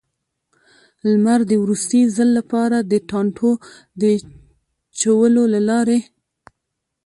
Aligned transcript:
لمر 1.11 1.39
د 1.49 1.53
وروستي 1.63 2.01
ځل 2.15 2.29
لپاره، 2.39 2.77
د 2.91 2.93
ټانټو 3.09 3.51
د 4.01 4.03
چولو 4.99 5.43
له 5.53 5.59
لارې. 5.69 5.99